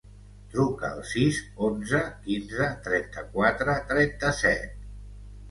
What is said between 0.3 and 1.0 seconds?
Truca